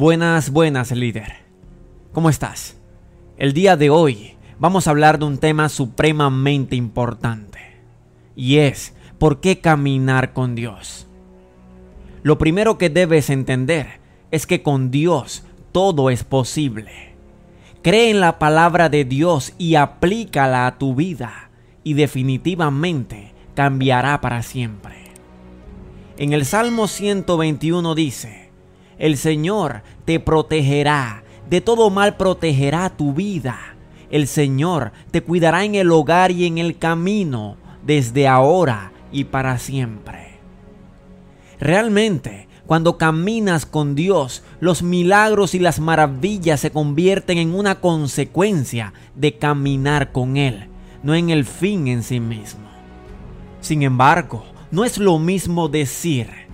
Buenas, 0.00 0.48
buenas 0.48 0.92
líder. 0.92 1.34
¿Cómo 2.14 2.30
estás? 2.30 2.78
El 3.36 3.52
día 3.52 3.76
de 3.76 3.90
hoy 3.90 4.38
vamos 4.58 4.86
a 4.86 4.92
hablar 4.92 5.18
de 5.18 5.26
un 5.26 5.36
tema 5.36 5.68
supremamente 5.68 6.74
importante. 6.74 7.58
Y 8.34 8.56
es, 8.56 8.94
¿por 9.18 9.42
qué 9.42 9.60
caminar 9.60 10.32
con 10.32 10.54
Dios? 10.54 11.06
Lo 12.22 12.38
primero 12.38 12.78
que 12.78 12.88
debes 12.88 13.28
entender 13.28 14.00
es 14.30 14.46
que 14.46 14.62
con 14.62 14.90
Dios 14.90 15.44
todo 15.70 16.08
es 16.08 16.24
posible. 16.24 17.12
Cree 17.82 18.08
en 18.08 18.20
la 18.20 18.38
palabra 18.38 18.88
de 18.88 19.04
Dios 19.04 19.52
y 19.58 19.74
aplícala 19.74 20.66
a 20.66 20.78
tu 20.78 20.94
vida 20.94 21.50
y 21.84 21.92
definitivamente 21.92 23.34
cambiará 23.54 24.22
para 24.22 24.42
siempre. 24.42 24.94
En 26.16 26.32
el 26.32 26.46
Salmo 26.46 26.86
121 26.88 27.94
dice, 27.94 28.39
el 29.00 29.16
Señor 29.16 29.82
te 30.04 30.20
protegerá, 30.20 31.24
de 31.48 31.60
todo 31.60 31.90
mal 31.90 32.16
protegerá 32.16 32.90
tu 32.90 33.14
vida. 33.14 33.58
El 34.10 34.26
Señor 34.26 34.92
te 35.10 35.22
cuidará 35.22 35.64
en 35.64 35.74
el 35.74 35.90
hogar 35.90 36.30
y 36.30 36.44
en 36.44 36.58
el 36.58 36.76
camino, 36.78 37.56
desde 37.84 38.28
ahora 38.28 38.92
y 39.10 39.24
para 39.24 39.58
siempre. 39.58 40.38
Realmente, 41.58 42.46
cuando 42.66 42.98
caminas 42.98 43.64
con 43.64 43.94
Dios, 43.94 44.44
los 44.60 44.82
milagros 44.82 45.54
y 45.54 45.58
las 45.58 45.80
maravillas 45.80 46.60
se 46.60 46.70
convierten 46.70 47.38
en 47.38 47.54
una 47.54 47.80
consecuencia 47.80 48.92
de 49.14 49.38
caminar 49.38 50.12
con 50.12 50.36
Él, 50.36 50.68
no 51.02 51.14
en 51.14 51.30
el 51.30 51.46
fin 51.46 51.88
en 51.88 52.02
sí 52.02 52.20
mismo. 52.20 52.68
Sin 53.62 53.82
embargo, 53.82 54.44
no 54.70 54.84
es 54.84 54.98
lo 54.98 55.18
mismo 55.18 55.68
decir, 55.68 56.49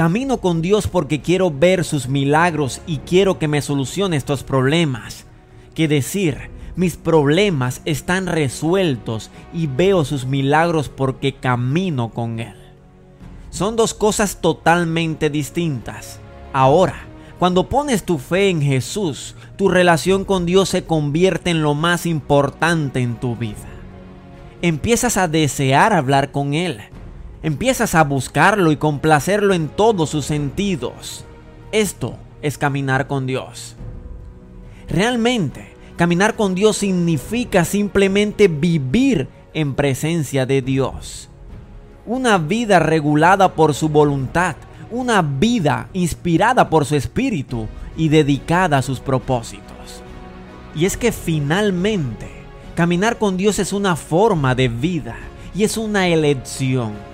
Camino 0.00 0.38
con 0.38 0.62
Dios 0.62 0.86
porque 0.86 1.20
quiero 1.20 1.50
ver 1.50 1.84
sus 1.84 2.08
milagros 2.08 2.80
y 2.86 3.00
quiero 3.00 3.38
que 3.38 3.48
me 3.48 3.60
solucione 3.60 4.16
estos 4.16 4.42
problemas. 4.42 5.26
Que 5.74 5.88
decir, 5.88 6.48
mis 6.74 6.96
problemas 6.96 7.82
están 7.84 8.26
resueltos 8.26 9.30
y 9.52 9.66
veo 9.66 10.06
sus 10.06 10.24
milagros 10.24 10.88
porque 10.88 11.34
camino 11.34 12.08
con 12.08 12.40
Él. 12.40 12.54
Son 13.50 13.76
dos 13.76 13.92
cosas 13.92 14.40
totalmente 14.40 15.28
distintas. 15.28 16.18
Ahora, 16.54 17.02
cuando 17.38 17.68
pones 17.68 18.02
tu 18.02 18.16
fe 18.16 18.48
en 18.48 18.62
Jesús, 18.62 19.34
tu 19.56 19.68
relación 19.68 20.24
con 20.24 20.46
Dios 20.46 20.70
se 20.70 20.82
convierte 20.82 21.50
en 21.50 21.62
lo 21.62 21.74
más 21.74 22.06
importante 22.06 23.00
en 23.00 23.16
tu 23.16 23.36
vida. 23.36 23.68
Empiezas 24.62 25.18
a 25.18 25.28
desear 25.28 25.92
hablar 25.92 26.32
con 26.32 26.54
Él 26.54 26.80
Empiezas 27.42 27.94
a 27.94 28.04
buscarlo 28.04 28.70
y 28.70 28.76
complacerlo 28.76 29.54
en 29.54 29.68
todos 29.68 30.10
sus 30.10 30.26
sentidos. 30.26 31.24
Esto 31.72 32.16
es 32.42 32.58
caminar 32.58 33.06
con 33.06 33.26
Dios. 33.26 33.76
Realmente, 34.90 35.74
caminar 35.96 36.34
con 36.34 36.54
Dios 36.54 36.76
significa 36.76 37.64
simplemente 37.64 38.48
vivir 38.48 39.28
en 39.54 39.74
presencia 39.74 40.44
de 40.44 40.60
Dios. 40.60 41.30
Una 42.04 42.36
vida 42.36 42.78
regulada 42.78 43.54
por 43.54 43.72
su 43.72 43.88
voluntad, 43.88 44.56
una 44.90 45.22
vida 45.22 45.88
inspirada 45.94 46.68
por 46.68 46.84
su 46.84 46.94
espíritu 46.94 47.68
y 47.96 48.10
dedicada 48.10 48.76
a 48.76 48.82
sus 48.82 49.00
propósitos. 49.00 50.02
Y 50.74 50.84
es 50.84 50.98
que 50.98 51.10
finalmente, 51.10 52.28
caminar 52.74 53.16
con 53.16 53.38
Dios 53.38 53.58
es 53.58 53.72
una 53.72 53.96
forma 53.96 54.54
de 54.54 54.68
vida 54.68 55.16
y 55.54 55.64
es 55.64 55.78
una 55.78 56.06
elección 56.06 57.09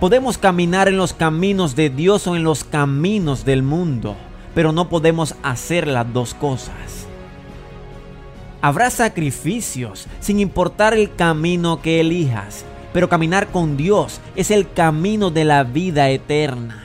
Podemos 0.00 0.38
caminar 0.38 0.88
en 0.88 0.96
los 0.96 1.12
caminos 1.12 1.76
de 1.76 1.90
Dios 1.90 2.26
o 2.26 2.34
en 2.34 2.42
los 2.42 2.64
caminos 2.64 3.44
del 3.44 3.62
mundo, 3.62 4.16
pero 4.54 4.72
no 4.72 4.88
podemos 4.88 5.34
hacer 5.42 5.86
las 5.86 6.10
dos 6.10 6.32
cosas. 6.32 7.06
Habrá 8.62 8.88
sacrificios 8.88 10.06
sin 10.20 10.40
importar 10.40 10.94
el 10.94 11.14
camino 11.14 11.82
que 11.82 12.00
elijas, 12.00 12.64
pero 12.94 13.10
caminar 13.10 13.48
con 13.48 13.76
Dios 13.76 14.22
es 14.36 14.50
el 14.50 14.72
camino 14.72 15.30
de 15.30 15.44
la 15.44 15.64
vida 15.64 16.08
eterna. 16.08 16.82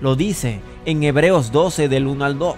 Lo 0.00 0.16
dice 0.16 0.60
en 0.86 1.02
Hebreos 1.02 1.52
12 1.52 1.90
del 1.90 2.06
1 2.06 2.24
al 2.24 2.38
2. 2.38 2.56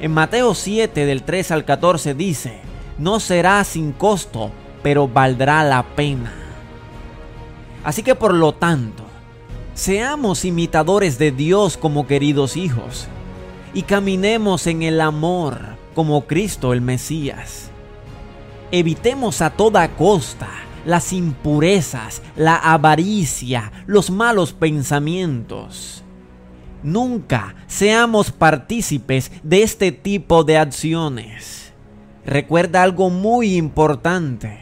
En 0.00 0.14
Mateo 0.14 0.54
7 0.54 1.06
del 1.06 1.24
3 1.24 1.50
al 1.50 1.64
14 1.64 2.14
dice, 2.14 2.60
no 2.98 3.18
será 3.18 3.64
sin 3.64 3.90
costo, 3.90 4.52
pero 4.84 5.08
valdrá 5.08 5.64
la 5.64 5.82
pena. 5.82 6.45
Así 7.86 8.02
que 8.02 8.16
por 8.16 8.34
lo 8.34 8.52
tanto, 8.52 9.04
seamos 9.74 10.44
imitadores 10.44 11.18
de 11.18 11.30
Dios 11.30 11.76
como 11.76 12.08
queridos 12.08 12.56
hijos 12.56 13.06
y 13.74 13.82
caminemos 13.82 14.66
en 14.66 14.82
el 14.82 15.00
amor 15.00 15.60
como 15.94 16.26
Cristo 16.26 16.72
el 16.72 16.80
Mesías. 16.80 17.70
Evitemos 18.72 19.40
a 19.40 19.50
toda 19.50 19.86
costa 19.94 20.48
las 20.84 21.12
impurezas, 21.12 22.22
la 22.34 22.56
avaricia, 22.56 23.70
los 23.86 24.10
malos 24.10 24.52
pensamientos. 24.52 26.02
Nunca 26.82 27.54
seamos 27.68 28.32
partícipes 28.32 29.30
de 29.44 29.62
este 29.62 29.92
tipo 29.92 30.42
de 30.42 30.58
acciones. 30.58 31.72
Recuerda 32.24 32.82
algo 32.82 33.10
muy 33.10 33.54
importante. 33.54 34.58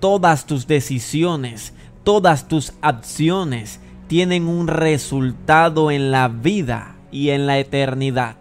Todas 0.00 0.46
tus 0.46 0.66
decisiones 0.66 1.74
todas 2.06 2.46
tus 2.46 2.72
acciones 2.82 3.80
tienen 4.06 4.46
un 4.46 4.68
resultado 4.68 5.90
en 5.90 6.12
la 6.12 6.28
vida 6.28 6.94
y 7.10 7.30
en 7.30 7.48
la 7.48 7.58
eternidad. 7.58 8.36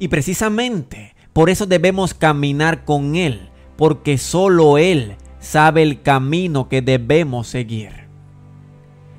Y 0.00 0.08
precisamente 0.08 1.14
por 1.32 1.48
eso 1.48 1.64
debemos 1.64 2.12
caminar 2.12 2.84
con 2.84 3.14
Él, 3.14 3.50
porque 3.76 4.18
solo 4.18 4.78
Él 4.78 5.14
sabe 5.38 5.84
el 5.84 6.02
camino 6.02 6.68
que 6.68 6.82
debemos 6.82 7.46
seguir. 7.46 8.08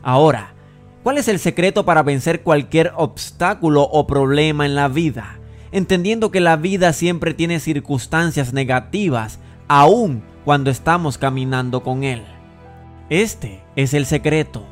Ahora, 0.03 0.53
¿cuál 1.01 1.17
es 1.17 1.29
el 1.29 1.39
secreto 1.39 1.85
para 1.85 2.03
vencer 2.03 2.41
cualquier 2.41 2.91
obstáculo 2.97 3.83
o 3.83 4.07
problema 4.07 4.65
en 4.65 4.75
la 4.75 4.89
vida? 4.89 5.39
Entendiendo 5.71 6.31
que 6.31 6.41
la 6.41 6.57
vida 6.57 6.91
siempre 6.91 7.33
tiene 7.33 7.61
circunstancias 7.61 8.51
negativas, 8.51 9.39
aun 9.69 10.21
cuando 10.43 10.69
estamos 10.69 11.17
caminando 11.17 11.81
con 11.81 12.03
Él. 12.03 12.23
Este 13.09 13.63
es 13.78 13.94
el 13.94 14.06
secreto. 14.06 14.66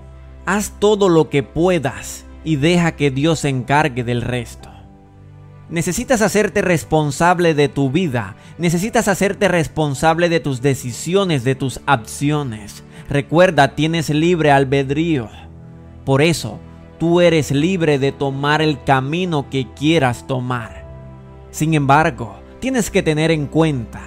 Haz 0.45 0.73
todo 0.79 1.07
lo 1.07 1.29
que 1.29 1.41
puedas 1.41 2.25
y 2.43 2.57
deja 2.57 2.91
que 2.97 3.09
Dios 3.09 3.39
se 3.39 3.49
encargue 3.49 4.03
del 4.03 4.21
resto. 4.21 4.69
Necesitas 5.69 6.21
hacerte 6.21 6.61
responsable 6.61 7.53
de 7.53 7.69
tu 7.69 7.89
vida, 7.89 8.35
necesitas 8.57 9.07
hacerte 9.07 9.47
responsable 9.47 10.29
de 10.29 10.39
tus 10.39 10.61
decisiones, 10.61 11.43
de 11.43 11.55
tus 11.55 11.79
acciones. 11.85 12.83
Recuerda, 13.09 13.73
tienes 13.73 14.09
libre 14.09 14.51
albedrío. 14.51 15.29
Por 16.03 16.21
eso, 16.21 16.59
tú 16.99 17.21
eres 17.21 17.51
libre 17.51 17.97
de 17.99 18.11
tomar 18.11 18.61
el 18.61 18.83
camino 18.83 19.49
que 19.49 19.73
quieras 19.73 20.27
tomar. 20.27 20.85
Sin 21.51 21.73
embargo, 21.73 22.35
tienes 22.59 22.91
que 22.91 23.01
tener 23.01 23.31
en 23.31 23.47
cuenta 23.47 24.01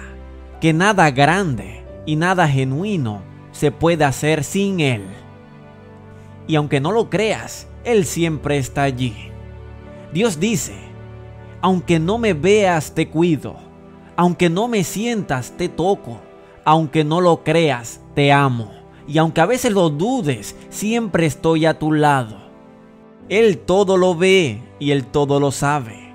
que 0.61 0.71
nada 0.71 1.09
grande 1.11 1.83
y 2.05 2.15
nada 2.15 2.47
genuino 2.47 3.28
se 3.59 3.71
puede 3.71 4.05
hacer 4.05 4.45
sin 4.45 4.79
Él. 4.79 5.03
Y 6.47 6.55
aunque 6.55 6.79
no 6.79 6.93
lo 6.93 7.09
creas, 7.09 7.67
Él 7.83 8.05
siempre 8.05 8.57
está 8.57 8.83
allí. 8.83 9.13
Dios 10.13 10.39
dice, 10.39 10.75
aunque 11.59 11.99
no 11.99 12.17
me 12.17 12.33
veas, 12.33 12.95
te 12.95 13.09
cuido. 13.09 13.57
Aunque 14.15 14.49
no 14.49 14.69
me 14.69 14.85
sientas, 14.85 15.51
te 15.57 15.67
toco. 15.67 16.21
Aunque 16.63 17.03
no 17.03 17.19
lo 17.19 17.43
creas, 17.43 17.99
te 18.15 18.31
amo. 18.31 18.71
Y 19.09 19.17
aunque 19.17 19.41
a 19.41 19.45
veces 19.45 19.73
lo 19.73 19.89
dudes, 19.89 20.55
siempre 20.69 21.25
estoy 21.25 21.65
a 21.65 21.77
tu 21.77 21.91
lado. 21.91 22.37
Él 23.27 23.57
todo 23.57 23.97
lo 23.97 24.15
ve 24.15 24.61
y 24.79 24.91
Él 24.91 25.05
todo 25.05 25.41
lo 25.41 25.51
sabe. 25.51 26.13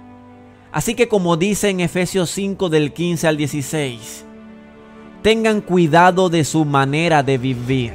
Así 0.72 0.94
que 0.94 1.08
como 1.08 1.36
dice 1.36 1.68
en 1.68 1.80
Efesios 1.80 2.30
5 2.30 2.70
del 2.70 2.94
15 2.94 3.28
al 3.28 3.36
16, 3.36 4.23
Tengan 5.24 5.62
cuidado 5.62 6.28
de 6.28 6.44
su 6.44 6.66
manera 6.66 7.22
de 7.22 7.38
vivir. 7.38 7.94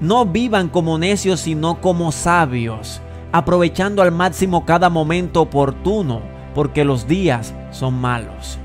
No 0.00 0.26
vivan 0.26 0.68
como 0.68 0.98
necios, 0.98 1.38
sino 1.38 1.80
como 1.80 2.10
sabios, 2.10 3.00
aprovechando 3.30 4.02
al 4.02 4.10
máximo 4.10 4.66
cada 4.66 4.90
momento 4.90 5.42
oportuno, 5.42 6.20
porque 6.56 6.84
los 6.84 7.06
días 7.06 7.54
son 7.70 7.94
malos. 7.94 8.58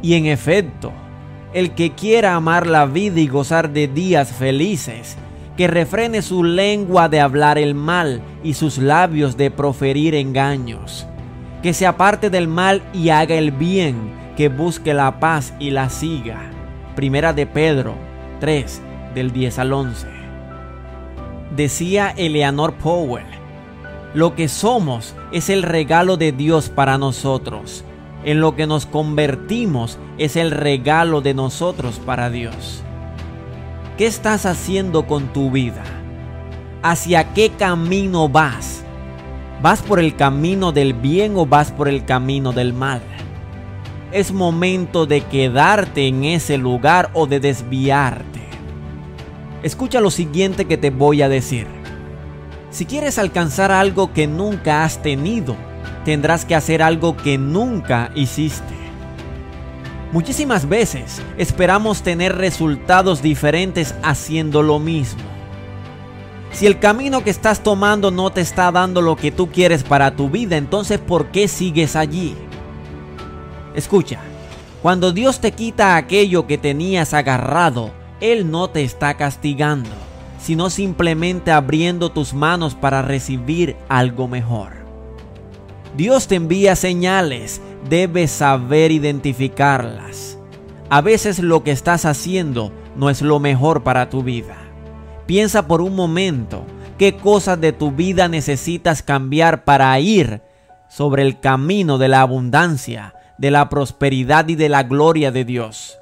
Y 0.00 0.14
en 0.14 0.26
efecto, 0.26 0.92
el 1.54 1.72
que 1.72 1.90
quiera 1.90 2.36
amar 2.36 2.68
la 2.68 2.86
vida 2.86 3.18
y 3.18 3.26
gozar 3.26 3.70
de 3.70 3.88
días 3.88 4.30
felices, 4.30 5.16
que 5.56 5.66
refrene 5.66 6.22
su 6.22 6.44
lengua 6.44 7.08
de 7.08 7.18
hablar 7.18 7.58
el 7.58 7.74
mal 7.74 8.22
y 8.44 8.54
sus 8.54 8.78
labios 8.78 9.36
de 9.36 9.50
proferir 9.50 10.14
engaños, 10.14 11.08
que 11.64 11.74
se 11.74 11.84
aparte 11.84 12.30
del 12.30 12.46
mal 12.46 12.80
y 12.94 13.08
haga 13.08 13.34
el 13.34 13.50
bien, 13.50 14.12
que 14.36 14.48
busque 14.48 14.94
la 14.94 15.18
paz 15.18 15.52
y 15.58 15.70
la 15.70 15.90
siga 15.90 16.59
Primera 17.00 17.32
de 17.32 17.46
Pedro 17.46 17.94
3, 18.40 18.82
del 19.14 19.32
10 19.32 19.58
al 19.58 19.72
11. 19.72 20.06
Decía 21.56 22.12
Eleanor 22.14 22.74
Powell, 22.74 23.24
Lo 24.12 24.34
que 24.34 24.48
somos 24.48 25.16
es 25.32 25.48
el 25.48 25.62
regalo 25.62 26.18
de 26.18 26.32
Dios 26.32 26.68
para 26.68 26.98
nosotros. 26.98 27.86
En 28.22 28.42
lo 28.42 28.54
que 28.54 28.66
nos 28.66 28.84
convertimos 28.84 29.98
es 30.18 30.36
el 30.36 30.50
regalo 30.50 31.22
de 31.22 31.32
nosotros 31.32 31.98
para 32.04 32.28
Dios. 32.28 32.82
¿Qué 33.96 34.04
estás 34.04 34.44
haciendo 34.44 35.06
con 35.06 35.32
tu 35.32 35.50
vida? 35.50 35.84
¿Hacia 36.82 37.32
qué 37.32 37.48
camino 37.48 38.28
vas? 38.28 38.84
¿Vas 39.62 39.80
por 39.80 40.00
el 40.00 40.16
camino 40.16 40.70
del 40.70 40.92
bien 40.92 41.32
o 41.38 41.46
vas 41.46 41.72
por 41.72 41.88
el 41.88 42.04
camino 42.04 42.52
del 42.52 42.74
mal? 42.74 43.00
Es 44.12 44.32
momento 44.32 45.06
de 45.06 45.20
quedarte 45.20 46.08
en 46.08 46.24
ese 46.24 46.58
lugar 46.58 47.10
o 47.14 47.28
de 47.28 47.38
desviarte. 47.38 48.40
Escucha 49.62 50.00
lo 50.00 50.10
siguiente 50.10 50.64
que 50.64 50.76
te 50.76 50.90
voy 50.90 51.22
a 51.22 51.28
decir. 51.28 51.68
Si 52.70 52.86
quieres 52.86 53.18
alcanzar 53.18 53.70
algo 53.70 54.12
que 54.12 54.26
nunca 54.26 54.82
has 54.82 55.00
tenido, 55.00 55.54
tendrás 56.04 56.44
que 56.44 56.56
hacer 56.56 56.82
algo 56.82 57.16
que 57.16 57.38
nunca 57.38 58.10
hiciste. 58.16 58.74
Muchísimas 60.10 60.68
veces 60.68 61.22
esperamos 61.38 62.02
tener 62.02 62.36
resultados 62.36 63.22
diferentes 63.22 63.94
haciendo 64.02 64.64
lo 64.64 64.80
mismo. 64.80 65.22
Si 66.50 66.66
el 66.66 66.80
camino 66.80 67.22
que 67.22 67.30
estás 67.30 67.62
tomando 67.62 68.10
no 68.10 68.30
te 68.30 68.40
está 68.40 68.72
dando 68.72 69.02
lo 69.02 69.14
que 69.14 69.30
tú 69.30 69.52
quieres 69.52 69.84
para 69.84 70.16
tu 70.16 70.28
vida, 70.28 70.56
entonces 70.56 70.98
¿por 70.98 71.26
qué 71.26 71.46
sigues 71.46 71.94
allí? 71.94 72.34
Escucha, 73.80 74.20
cuando 74.82 75.10
Dios 75.12 75.40
te 75.40 75.50
quita 75.50 75.96
aquello 75.96 76.46
que 76.46 76.56
tenías 76.56 77.12
agarrado, 77.12 77.90
Él 78.20 78.50
no 78.50 78.70
te 78.70 78.84
está 78.84 79.16
castigando 79.16 79.90
sino 80.40 80.70
simplemente 80.70 81.52
abriendo 81.52 82.10
tus 82.10 82.32
manos 82.32 82.74
para 82.74 83.02
recibir 83.02 83.76
algo 83.88 84.26
mejor. 84.26 84.80
Dios 85.96 86.28
te 86.28 86.36
envía 86.36 86.76
señales, 86.76 87.60
debes 87.88 88.30
saber 88.30 88.90
identificarlas. 88.90 90.38
A 90.88 91.02
veces 91.02 91.38
lo 91.40 91.62
que 91.62 91.72
estás 91.72 92.04
haciendo 92.04 92.72
no 92.96 93.10
es 93.10 93.22
lo 93.22 93.38
mejor 93.38 93.82
para 93.82 94.08
tu 94.08 94.22
vida. 94.22 94.56
Piensa 95.26 95.66
por 95.66 95.82
un 95.82 95.94
momento 95.94 96.64
qué 96.98 97.16
cosas 97.16 97.60
de 97.60 97.72
tu 97.72 97.92
vida 97.92 98.28
necesitas 98.28 99.02
cambiar 99.02 99.64
para 99.64 99.98
ir 100.00 100.42
sobre 100.88 101.22
el 101.22 101.38
camino 101.38 101.98
de 101.98 102.08
la 102.08 102.22
abundancia, 102.22 103.14
de 103.40 103.50
la 103.50 103.70
prosperidad 103.70 104.48
y 104.48 104.54
de 104.54 104.68
la 104.68 104.82
gloria 104.82 105.32
de 105.32 105.46
Dios. 105.46 105.98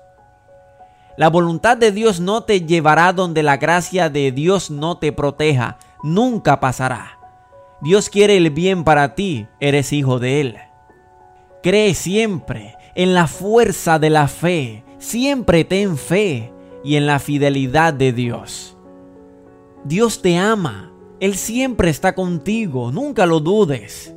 La 1.17 1.31
voluntad 1.31 1.77
de 1.77 1.93
Dios 1.93 2.19
no 2.19 2.43
te 2.43 2.63
llevará 2.63 3.13
donde 3.13 3.45
la 3.45 3.59
gracia 3.59 4.11
de 4.11 4.33
Dios 4.33 4.73
no 4.73 4.99
te 4.99 5.13
proteja. 5.13 5.79
Nunca 6.03 6.59
pasará. 6.59 7.19
Dios 7.81 8.09
quiere 8.11 8.37
el 8.37 8.51
bien 8.51 8.83
para 8.83 9.15
ti. 9.15 9.47
Eres 9.61 9.93
hijo 9.93 10.19
de 10.19 10.41
Él. 10.41 10.57
Cree 11.63 11.95
siempre 11.95 12.77
en 12.97 13.15
la 13.15 13.29
fuerza 13.29 14.01
de 14.01 14.11
la 14.11 14.27
fe. 14.27 14.83
Siempre 14.99 15.65
ten 15.65 15.97
fe 15.97 16.53
y 16.83 16.97
en 16.97 17.07
la 17.07 17.21
fidelidad 17.21 17.95
de 17.95 18.13
Dios. 18.13 18.77
Dios 19.85 20.23
te 20.23 20.37
ama. 20.39 20.93
Él 21.21 21.37
siempre 21.37 21.91
está 21.91 22.17
contigo. 22.17 22.91
Nunca 22.91 23.27
lo 23.27 23.39
dudes. 23.39 24.13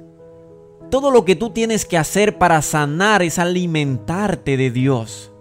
Todo 0.91 1.09
lo 1.09 1.23
que 1.23 1.37
tú 1.37 1.51
tienes 1.51 1.85
que 1.85 1.97
hacer 1.97 2.37
para 2.37 2.61
sanar 2.61 3.21
es 3.21 3.39
alimentarte 3.39 4.57
de 4.57 4.71
Dios. 4.71 5.31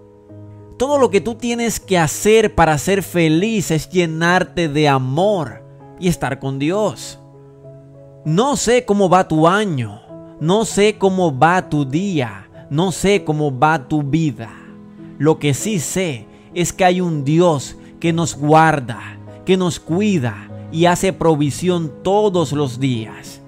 Todo 0.78 0.96
lo 0.96 1.10
que 1.10 1.20
tú 1.20 1.34
tienes 1.34 1.80
que 1.80 1.98
hacer 1.98 2.54
para 2.54 2.78
ser 2.78 3.02
feliz 3.02 3.72
es 3.72 3.90
llenarte 3.90 4.68
de 4.68 4.88
amor 4.88 5.64
y 5.98 6.06
estar 6.06 6.38
con 6.38 6.60
Dios. 6.60 7.18
No 8.24 8.54
sé 8.54 8.84
cómo 8.84 9.08
va 9.08 9.26
tu 9.26 9.48
año, 9.48 10.00
no 10.38 10.64
sé 10.64 10.98
cómo 10.98 11.36
va 11.36 11.68
tu 11.68 11.84
día, 11.84 12.48
no 12.70 12.92
sé 12.92 13.24
cómo 13.24 13.58
va 13.58 13.88
tu 13.88 14.04
vida. 14.04 14.52
Lo 15.18 15.40
que 15.40 15.52
sí 15.52 15.80
sé 15.80 16.28
es 16.54 16.72
que 16.72 16.84
hay 16.84 17.00
un 17.00 17.24
Dios 17.24 17.76
que 17.98 18.12
nos 18.12 18.36
guarda, 18.36 19.18
que 19.44 19.56
nos 19.56 19.80
cuida 19.80 20.48
y 20.70 20.84
hace 20.84 21.12
provisión 21.12 21.92
todos 22.04 22.52
los 22.52 22.78
días. 22.78 23.39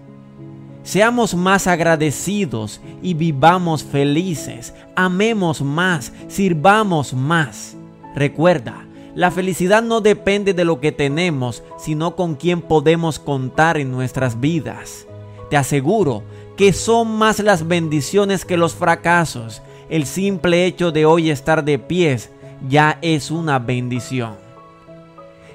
Seamos 0.82 1.34
más 1.36 1.68
agradecidos 1.68 2.80
y 3.02 3.14
vivamos 3.14 3.84
felices. 3.84 4.74
Amemos 4.96 5.62
más, 5.62 6.12
sirvamos 6.26 7.14
más. 7.14 7.76
Recuerda, 8.16 8.84
la 9.14 9.30
felicidad 9.30 9.82
no 9.82 10.00
depende 10.00 10.54
de 10.54 10.64
lo 10.64 10.80
que 10.80 10.90
tenemos, 10.90 11.62
sino 11.78 12.16
con 12.16 12.34
quién 12.34 12.60
podemos 12.60 13.20
contar 13.20 13.78
en 13.78 13.92
nuestras 13.92 14.40
vidas. 14.40 15.06
Te 15.50 15.56
aseguro 15.56 16.24
que 16.56 16.72
son 16.72 17.16
más 17.16 17.38
las 17.38 17.68
bendiciones 17.68 18.44
que 18.44 18.56
los 18.56 18.74
fracasos. 18.74 19.62
El 19.88 20.04
simple 20.04 20.66
hecho 20.66 20.90
de 20.90 21.06
hoy 21.06 21.30
estar 21.30 21.62
de 21.62 21.78
pies 21.78 22.30
ya 22.68 22.98
es 23.02 23.30
una 23.30 23.60
bendición. 23.60 24.34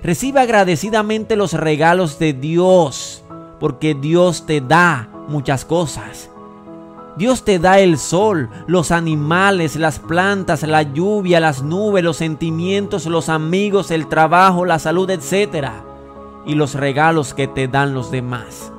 Recibe 0.03 0.39
agradecidamente 0.39 1.35
los 1.35 1.51
regalos 1.51 2.17
de 2.17 2.31
Dios, 2.31 3.23
porque 3.59 3.93
Dios 3.93 4.45
te 4.45 4.61
da 4.61 5.09
muchas 5.27 5.65
cosas. 5.65 6.29
Dios 7.17 7.43
te 7.43 7.57
da 7.57 7.79
el 7.79 7.97
sol, 7.97 8.49
los 8.67 8.91
animales, 8.91 9.75
las 9.75 9.97
plantas, 9.97 10.61
la 10.61 10.83
lluvia, 10.83 11.39
las 11.39 11.63
nubes, 11.63 12.03
los 12.03 12.17
sentimientos, 12.17 13.07
los 13.07 13.27
amigos, 13.29 13.89
el 13.89 14.07
trabajo, 14.07 14.65
la 14.65 14.77
salud, 14.77 15.09
etc. 15.09 15.69
Y 16.45 16.53
los 16.53 16.75
regalos 16.75 17.33
que 17.33 17.47
te 17.47 17.67
dan 17.67 17.95
los 17.95 18.11
demás. 18.11 18.71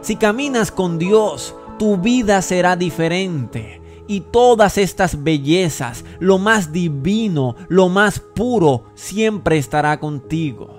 Si 0.00 0.16
caminas 0.16 0.72
con 0.72 0.98
Dios, 0.98 1.54
tu 1.78 1.98
vida 1.98 2.42
será 2.42 2.74
diferente. 2.74 3.80
Y 4.08 4.22
todas 4.22 4.76
estas 4.76 5.22
bellezas, 5.22 6.04
lo 6.18 6.38
más 6.38 6.72
divino, 6.72 7.54
lo 7.68 7.88
más 7.88 8.18
puro, 8.18 8.86
siempre 8.94 9.58
estará 9.58 10.00
contigo. 10.00 10.70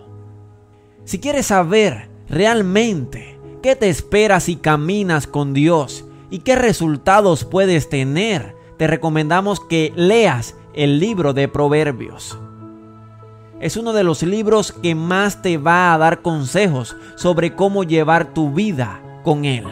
Si 1.06 1.20
quieres 1.20 1.46
saber 1.46 2.10
realmente 2.28 3.39
¿Qué 3.62 3.76
te 3.76 3.90
espera 3.90 4.40
si 4.40 4.56
caminas 4.56 5.28
con 5.28 5.54
Dios? 5.54 6.06
¿Y 6.30 6.40
qué 6.40 6.56
resultados 6.56 7.44
puedes 7.44 7.90
tener? 7.90 8.56
Te 8.78 8.88
recomendamos 8.88 9.60
que 9.60 9.92
leas 9.98 10.56
el 10.74 11.00
libro 11.00 11.34
de 11.34 11.50
Proverbios. 11.50 12.40
Es 13.60 13.76
uno 13.76 13.92
de 13.92 14.06
los 14.06 14.24
libros 14.24 14.72
que 14.72 14.96
más 14.96 15.42
te 15.42 15.58
va 15.58 15.94
a 15.94 15.98
dar 15.98 16.22
consejos 16.22 16.96
sobre 17.18 17.54
cómo 17.54 17.84
llevar 17.84 18.34
tu 18.34 18.54
vida 18.54 19.02
con 19.26 19.44
Él. 19.44 19.66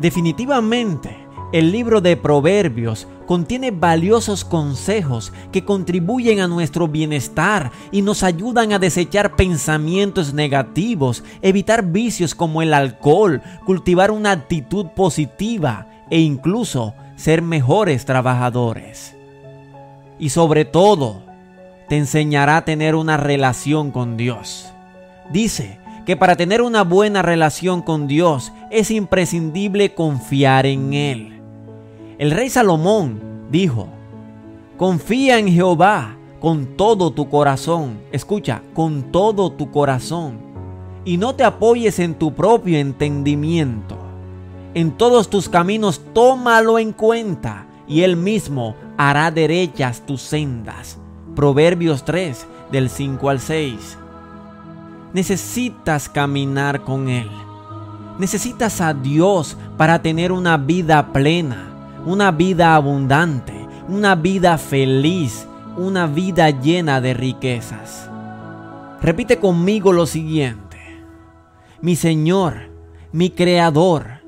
Definitivamente, 0.00 1.25
el 1.52 1.70
libro 1.70 2.00
de 2.00 2.16
Proverbios 2.16 3.06
contiene 3.26 3.70
valiosos 3.70 4.44
consejos 4.44 5.32
que 5.52 5.64
contribuyen 5.64 6.40
a 6.40 6.48
nuestro 6.48 6.88
bienestar 6.88 7.70
y 7.92 8.02
nos 8.02 8.22
ayudan 8.22 8.72
a 8.72 8.78
desechar 8.78 9.36
pensamientos 9.36 10.34
negativos, 10.34 11.22
evitar 11.42 11.84
vicios 11.84 12.34
como 12.34 12.62
el 12.62 12.74
alcohol, 12.74 13.42
cultivar 13.64 14.10
una 14.10 14.32
actitud 14.32 14.86
positiva 14.88 15.86
e 16.10 16.20
incluso 16.20 16.94
ser 17.16 17.42
mejores 17.42 18.04
trabajadores. 18.04 19.16
Y 20.18 20.30
sobre 20.30 20.64
todo, 20.64 21.22
te 21.88 21.96
enseñará 21.96 22.58
a 22.58 22.64
tener 22.64 22.94
una 22.94 23.16
relación 23.16 23.92
con 23.92 24.16
Dios. 24.16 24.72
Dice 25.30 25.78
que 26.06 26.16
para 26.16 26.36
tener 26.36 26.62
una 26.62 26.82
buena 26.82 27.22
relación 27.22 27.82
con 27.82 28.06
Dios 28.06 28.52
es 28.70 28.90
imprescindible 28.90 29.94
confiar 29.94 30.66
en 30.66 30.94
Él. 30.94 31.35
El 32.18 32.30
rey 32.30 32.48
Salomón 32.48 33.20
dijo, 33.50 33.88
confía 34.78 35.38
en 35.38 35.48
Jehová 35.48 36.16
con 36.40 36.64
todo 36.76 37.10
tu 37.10 37.28
corazón. 37.28 37.98
Escucha, 38.10 38.62
con 38.72 39.12
todo 39.12 39.52
tu 39.52 39.70
corazón. 39.70 40.38
Y 41.04 41.18
no 41.18 41.34
te 41.34 41.44
apoyes 41.44 41.98
en 41.98 42.14
tu 42.14 42.32
propio 42.32 42.78
entendimiento. 42.78 43.98
En 44.72 44.92
todos 44.92 45.28
tus 45.28 45.50
caminos 45.50 46.00
tómalo 46.14 46.78
en 46.78 46.92
cuenta 46.92 47.66
y 47.86 48.00
él 48.00 48.16
mismo 48.16 48.74
hará 48.96 49.30
derechas 49.30 50.00
tus 50.06 50.22
sendas. 50.22 50.98
Proverbios 51.34 52.02
3 52.06 52.46
del 52.72 52.88
5 52.88 53.28
al 53.28 53.40
6. 53.40 53.98
Necesitas 55.12 56.08
caminar 56.08 56.80
con 56.80 57.10
él. 57.10 57.28
Necesitas 58.18 58.80
a 58.80 58.94
Dios 58.94 59.58
para 59.76 60.00
tener 60.00 60.32
una 60.32 60.56
vida 60.56 61.12
plena 61.12 61.75
una 62.06 62.30
vida 62.30 62.76
abundante, 62.76 63.52
una 63.88 64.14
vida 64.14 64.56
feliz, 64.58 65.46
una 65.76 66.06
vida 66.06 66.50
llena 66.50 67.00
de 67.00 67.14
riquezas. 67.14 68.08
Repite 69.02 69.38
conmigo 69.38 69.92
lo 69.92 70.06
siguiente. 70.06 70.78
Mi 71.82 71.96
Señor, 71.96 72.70
mi 73.10 73.30
Creador, 73.30 74.22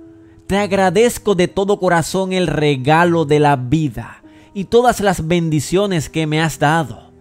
te 0.49 0.59
agradezco 0.59 1.37
de 1.37 1.47
todo 1.47 1.79
corazón 1.79 2.33
el 2.33 2.49
regalo 2.49 3.25
de 3.25 3.39
la 3.39 3.55
vida 3.55 4.23
y 4.55 4.65
todas 4.65 5.01
las 5.01 5.29
bendiciones 5.29 6.09
que 6.09 6.27
me 6.27 6.41
has 6.43 6.59
dado. 6.59 7.13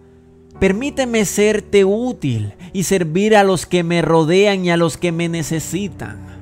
Permíteme 0.58 1.24
serte 1.24 1.84
útil 1.84 2.54
y 2.72 2.82
servir 2.82 3.36
a 3.36 3.44
los 3.44 3.64
que 3.64 3.84
me 3.84 4.02
rodean 4.02 4.64
y 4.64 4.70
a 4.70 4.76
los 4.76 4.96
que 4.96 5.12
me 5.12 5.28
necesitan. 5.28 6.37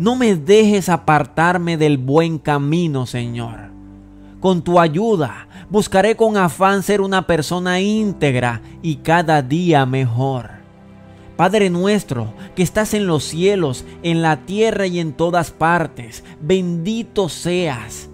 No 0.00 0.16
me 0.16 0.34
dejes 0.34 0.88
apartarme 0.88 1.76
del 1.76 1.98
buen 1.98 2.38
camino, 2.38 3.04
Señor. 3.04 3.70
Con 4.40 4.62
tu 4.62 4.80
ayuda 4.80 5.46
buscaré 5.68 6.16
con 6.16 6.38
afán 6.38 6.82
ser 6.82 7.02
una 7.02 7.26
persona 7.26 7.80
íntegra 7.80 8.62
y 8.80 8.96
cada 8.96 9.42
día 9.42 9.84
mejor. 9.84 10.52
Padre 11.36 11.68
nuestro, 11.68 12.32
que 12.56 12.62
estás 12.62 12.94
en 12.94 13.06
los 13.06 13.24
cielos, 13.24 13.84
en 14.02 14.22
la 14.22 14.46
tierra 14.46 14.86
y 14.86 15.00
en 15.00 15.12
todas 15.12 15.50
partes, 15.50 16.24
bendito 16.40 17.28
seas. 17.28 18.08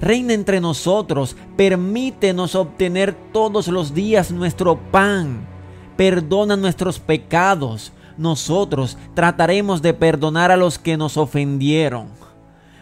Reina 0.00 0.32
entre 0.32 0.62
nosotros, 0.62 1.36
permítenos 1.58 2.54
obtener 2.54 3.14
todos 3.34 3.68
los 3.68 3.92
días 3.92 4.30
nuestro 4.30 4.78
pan. 4.78 5.46
Perdona 5.94 6.56
nuestros 6.56 6.98
pecados. 6.98 7.92
Nosotros 8.18 8.98
trataremos 9.14 9.80
de 9.80 9.94
perdonar 9.94 10.50
a 10.50 10.56
los 10.56 10.78
que 10.78 10.96
nos 10.96 11.16
ofendieron. 11.16 12.08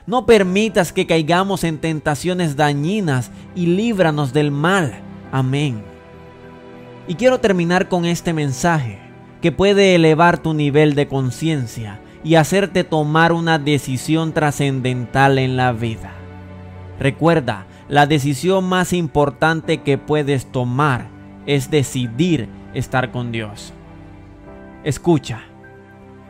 No 0.06 0.24
permitas 0.24 0.92
que 0.92 1.06
caigamos 1.06 1.62
en 1.62 1.78
tentaciones 1.78 2.56
dañinas 2.56 3.30
y 3.54 3.66
líbranos 3.66 4.32
del 4.32 4.50
mal. 4.50 5.00
Amén. 5.30 5.82
Y 7.06 7.14
quiero 7.14 7.38
terminar 7.38 7.88
con 7.88 8.04
este 8.04 8.32
mensaje 8.32 8.98
que 9.42 9.52
puede 9.52 9.94
elevar 9.94 10.38
tu 10.38 10.54
nivel 10.54 10.94
de 10.94 11.06
conciencia 11.06 12.00
y 12.24 12.36
hacerte 12.36 12.82
tomar 12.82 13.32
una 13.32 13.58
decisión 13.58 14.32
trascendental 14.32 15.38
en 15.38 15.56
la 15.56 15.72
vida. 15.72 16.12
Recuerda, 16.98 17.66
la 17.88 18.06
decisión 18.06 18.64
más 18.64 18.92
importante 18.92 19.82
que 19.82 19.98
puedes 19.98 20.50
tomar 20.50 21.08
es 21.46 21.70
decidir 21.70 22.48
estar 22.74 23.12
con 23.12 23.30
Dios. 23.30 23.72
Escucha, 24.86 25.40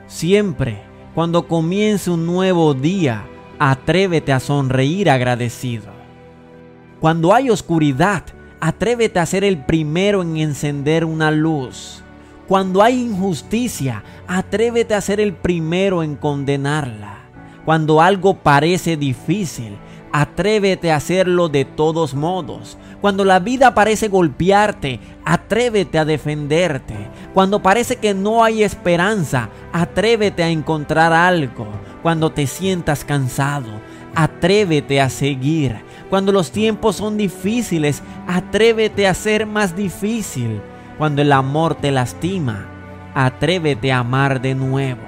siempre 0.06 0.80
cuando 1.14 1.46
comience 1.46 2.10
un 2.10 2.24
nuevo 2.24 2.72
día, 2.72 3.26
atrévete 3.58 4.32
a 4.32 4.40
sonreír 4.40 5.10
agradecido. 5.10 5.92
Cuando 6.98 7.34
hay 7.34 7.50
oscuridad, 7.50 8.24
atrévete 8.58 9.18
a 9.18 9.26
ser 9.26 9.44
el 9.44 9.62
primero 9.66 10.22
en 10.22 10.38
encender 10.38 11.04
una 11.04 11.30
luz. 11.30 12.02
Cuando 12.48 12.82
hay 12.82 12.98
injusticia, 12.98 14.02
atrévete 14.26 14.94
a 14.94 15.02
ser 15.02 15.20
el 15.20 15.34
primero 15.34 16.02
en 16.02 16.16
condenarla. 16.16 17.18
Cuando 17.66 18.00
algo 18.00 18.38
parece 18.38 18.96
difícil, 18.96 19.76
atrévete 20.12 20.92
a 20.92 20.96
hacerlo 20.96 21.48
de 21.48 21.64
todos 21.64 22.14
modos. 22.14 22.78
Cuando 23.00 23.24
la 23.24 23.38
vida 23.38 23.74
parece 23.74 24.08
golpearte, 24.08 25.00
atrévete 25.24 25.98
a 25.98 26.04
defenderte. 26.04 26.94
Cuando 27.34 27.62
parece 27.62 27.96
que 27.96 28.14
no 28.14 28.42
hay 28.42 28.62
esperanza, 28.62 29.50
atrévete 29.72 30.42
a 30.42 30.48
encontrar 30.48 31.12
algo. 31.12 31.66
Cuando 32.02 32.32
te 32.32 32.46
sientas 32.46 33.04
cansado, 33.04 33.68
atrévete 34.14 35.00
a 35.00 35.10
seguir. 35.10 35.76
Cuando 36.08 36.32
los 36.32 36.50
tiempos 36.50 36.96
son 36.96 37.16
difíciles, 37.16 38.02
atrévete 38.26 39.06
a 39.06 39.14
ser 39.14 39.46
más 39.46 39.76
difícil. 39.76 40.60
Cuando 40.98 41.20
el 41.20 41.32
amor 41.32 41.74
te 41.74 41.90
lastima, 41.92 42.66
atrévete 43.14 43.92
a 43.92 43.98
amar 43.98 44.40
de 44.40 44.54
nuevo. 44.54 45.02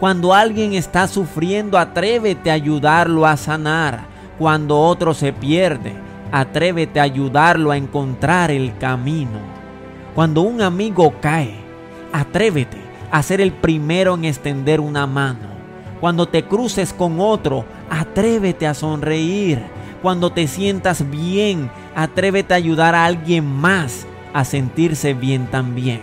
Cuando 0.00 0.34
alguien 0.34 0.74
está 0.74 1.06
sufriendo, 1.06 1.78
atrévete 1.78 2.50
a 2.50 2.54
ayudarlo 2.54 3.26
a 3.26 3.36
sanar. 3.36 4.07
Cuando 4.38 4.78
otro 4.78 5.14
se 5.14 5.32
pierde, 5.32 5.94
atrévete 6.30 7.00
a 7.00 7.04
ayudarlo 7.04 7.72
a 7.72 7.76
encontrar 7.76 8.52
el 8.52 8.76
camino. 8.78 9.40
Cuando 10.14 10.42
un 10.42 10.62
amigo 10.62 11.14
cae, 11.20 11.56
atrévete 12.12 12.78
a 13.10 13.20
ser 13.22 13.40
el 13.40 13.52
primero 13.52 14.14
en 14.14 14.24
extender 14.24 14.80
una 14.80 15.08
mano. 15.08 15.48
Cuando 16.00 16.28
te 16.28 16.44
cruces 16.44 16.92
con 16.92 17.18
otro, 17.18 17.64
atrévete 17.90 18.68
a 18.68 18.74
sonreír. 18.74 19.60
Cuando 20.02 20.30
te 20.30 20.46
sientas 20.46 21.10
bien, 21.10 21.68
atrévete 21.96 22.54
a 22.54 22.58
ayudar 22.58 22.94
a 22.94 23.06
alguien 23.06 23.44
más 23.44 24.06
a 24.32 24.44
sentirse 24.44 25.14
bien 25.14 25.46
también. 25.46 26.00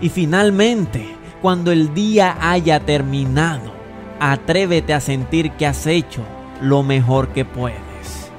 Y 0.00 0.08
finalmente, 0.08 1.06
cuando 1.40 1.70
el 1.70 1.94
día 1.94 2.36
haya 2.40 2.80
terminado, 2.80 3.72
atrévete 4.18 4.92
a 4.92 5.00
sentir 5.00 5.52
que 5.52 5.66
has 5.66 5.86
hecho 5.86 6.24
lo 6.60 6.82
mejor 6.82 7.28
que 7.28 7.44
puedes. 7.44 8.30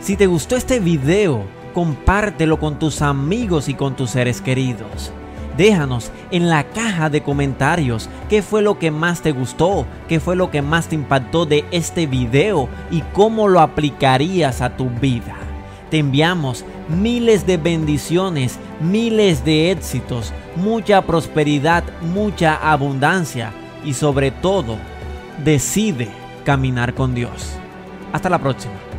Si 0.00 0.16
te 0.16 0.26
gustó 0.26 0.56
este 0.56 0.80
video, 0.80 1.44
compártelo 1.72 2.58
con 2.58 2.78
tus 2.78 3.02
amigos 3.02 3.68
y 3.68 3.74
con 3.74 3.96
tus 3.96 4.10
seres 4.10 4.40
queridos. 4.40 5.12
Déjanos 5.56 6.10
en 6.30 6.48
la 6.48 6.64
caja 6.64 7.10
de 7.10 7.22
comentarios 7.22 8.08
qué 8.28 8.42
fue 8.42 8.60
lo 8.60 8.78
que 8.78 8.90
más 8.90 9.22
te 9.22 9.30
gustó, 9.30 9.86
qué 10.08 10.18
fue 10.18 10.34
lo 10.34 10.50
que 10.50 10.62
más 10.62 10.88
te 10.88 10.96
impactó 10.96 11.46
de 11.46 11.64
este 11.70 12.06
video 12.06 12.68
y 12.90 13.02
cómo 13.12 13.46
lo 13.48 13.60
aplicarías 13.60 14.60
a 14.60 14.76
tu 14.76 14.90
vida. 14.90 15.36
Te 15.90 15.98
enviamos 15.98 16.64
miles 16.88 17.46
de 17.46 17.56
bendiciones, 17.56 18.58
miles 18.80 19.44
de 19.44 19.70
éxitos, 19.70 20.32
mucha 20.56 21.02
prosperidad, 21.02 21.84
mucha 22.02 22.56
abundancia 22.56 23.52
y 23.84 23.94
sobre 23.94 24.32
todo, 24.32 24.76
decide 25.44 26.08
caminar 26.44 26.94
con 26.94 27.14
Dios. 27.14 27.56
Hasta 28.12 28.30
la 28.30 28.38
próxima. 28.38 28.93